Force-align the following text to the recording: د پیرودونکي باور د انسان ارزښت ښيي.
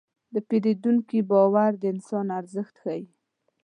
د 0.33 0.35
پیرودونکي 0.47 1.19
باور 1.31 1.71
د 1.81 1.83
انسان 1.93 2.27
ارزښت 2.39 2.75
ښيي. 2.83 3.03